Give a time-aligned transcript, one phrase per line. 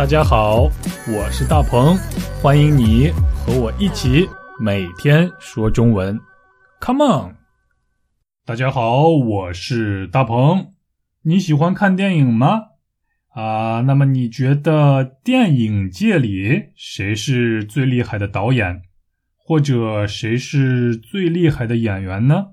[0.00, 0.62] 大家好，
[1.06, 1.94] 我是大鹏，
[2.40, 4.26] 欢迎你和我一起
[4.58, 6.18] 每天说中文。
[6.80, 7.36] Come on！
[8.46, 10.72] 大家好，我是大鹏。
[11.20, 12.62] 你喜欢看电影吗？
[13.34, 18.80] 啊，那么你觉得电影界里谁是最厉害的导演，
[19.36, 22.46] 或者谁是最厉害的演员呢？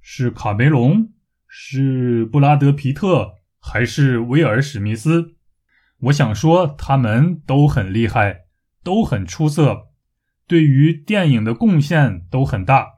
[0.00, 1.10] 是卡梅隆，
[1.46, 5.34] 是布拉德皮特，还是威尔史密斯？
[6.04, 8.44] 我想说，他们都很厉害，
[8.82, 9.88] 都很出色，
[10.46, 12.94] 对于电影的贡献都很大，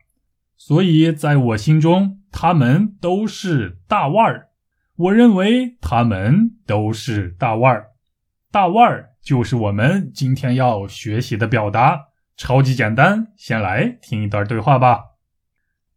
[0.56, 4.48] 所以在我心中，他们都是大腕儿。
[4.94, 7.88] 我认为他们都是大腕儿。
[8.52, 13.32] 大腕儿就是我们今天要学习的表达，超级简单。
[13.36, 15.00] 先来听一段对话吧。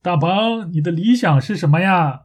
[0.02, 2.25] 大鹏，你的理想是什么呀？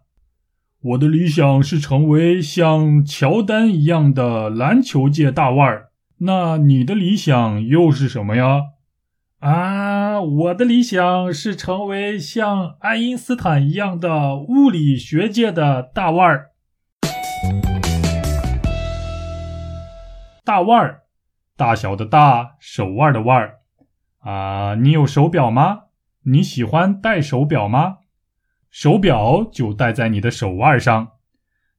[0.83, 5.91] 我的理想是成为像乔丹一样的篮球界大腕儿。
[6.21, 8.63] 那你的理想又是什么呀？
[9.41, 16.47] 啊，我的理想是成为像爱因斯坦一样的物理学界的大腕儿。
[20.43, 21.03] 大腕儿，
[21.59, 23.59] 大小的大，手腕的腕儿。
[24.21, 25.81] 啊，你有手表吗？
[26.25, 27.99] 你喜欢戴手表吗？
[28.71, 31.09] 手表就戴在你的手腕上，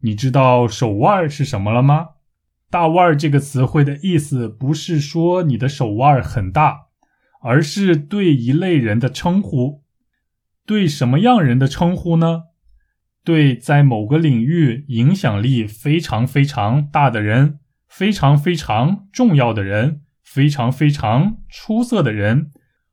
[0.02, 2.10] 你知道手腕是什么了吗？
[2.70, 6.88] 大腕这个词汇的意思不是说你的手腕很大，
[7.42, 9.84] 而是对一类人的称呼。
[10.66, 12.44] 对什么样人的称呼呢？
[13.24, 22.52] 对在某个领域影响力非常非常大的人，非常非常重要的人，非常非常出色的人，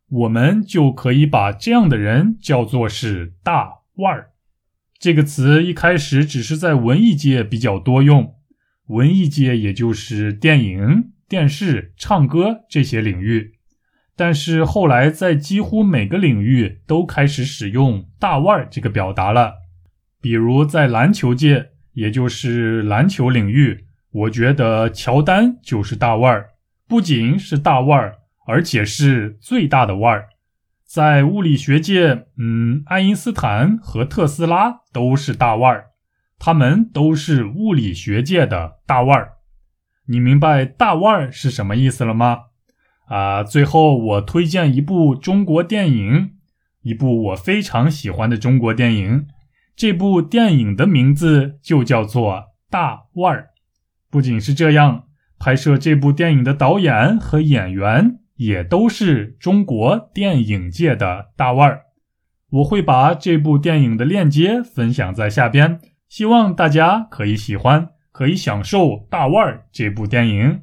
[0.09, 3.78] 我们就可以把这样的人叫做是大。
[3.99, 4.31] 腕儿
[4.99, 8.35] 这个词一开始只是在文艺界比较多用，
[8.87, 13.55] 文艺界也就是电影、电视、唱歌这些领域。
[14.17, 19.55] 但是后来在几乎每个领域都开始使用“大腕儿”这个表达了。
[20.21, 26.51] 比如在篮球界，也就是篮球领域，我觉得乔丹就是大腕儿，
[26.89, 30.29] 不仅是大腕儿，而且是最大的腕儿。
[30.89, 35.89] 在物理学界，嗯，爱因斯坦和特斯拉都是大腕儿，
[36.39, 39.33] 他们都是物理学界的大腕儿。
[40.07, 42.39] 你明白大腕儿是什么意思了吗？
[43.09, 46.31] 啊，最后我推荐一部中国电影，
[46.81, 49.27] 一部我非常喜欢的中国电影。
[49.77, 52.33] 这部电影的名字就叫做
[52.71, 53.41] 《大腕儿》。
[54.09, 55.05] 不仅是这样，
[55.39, 58.18] 拍摄这部电影的导演和演员。
[58.39, 61.83] 也都是中国电影界的大腕儿，
[62.51, 70.63] 我会把这部电影的链接分享在下边，希望大家可以喜欢，可以享受《大腕儿》这部电影。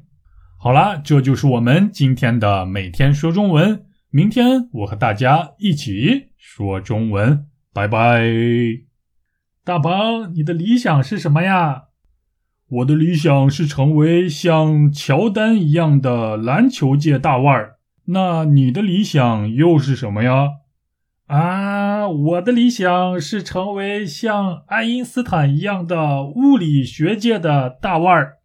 [0.58, 8.24] 好啦，这就是我们今天的每天说中文，明天我和大家一起说中文，拜拜。
[9.64, 11.84] 大鹏，你的理想是什么呀？
[12.68, 17.76] 我的理想是成为像乔丹一样的篮球界大腕儿。
[18.06, 20.48] 那你的理想又是什么呀？
[21.26, 28.35] 啊，我的理想是成为像爱因斯坦一样的物理学界的大腕儿。